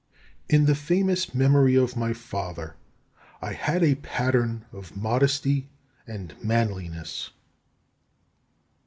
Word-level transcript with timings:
2. 0.49 0.55
In 0.55 0.65
the 0.65 0.73
famous 0.73 1.31
memory 1.35 1.75
of 1.75 1.95
my 1.95 2.11
father 2.11 2.75
I 3.39 3.53
had 3.53 3.83
a 3.83 3.93
pattern 3.93 4.65
of 4.71 4.97
modesty 4.97 5.69
and 6.07 6.33
manliness. 6.43 7.29